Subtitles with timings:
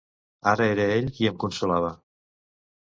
[0.51, 1.95] Ara era ell qui em consolava.